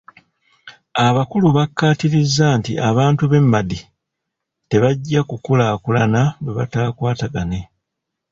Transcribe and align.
Abakulu 1.07 1.45
bakkaatiriza 1.57 2.47
nti 2.59 2.73
abantu 2.89 3.23
b'e 3.31 3.41
Madi 3.51 3.79
tebajja 4.69 5.21
kukulaakulana 5.29 6.21
bwe 6.43 6.53
bataakwatagane. 6.59 7.59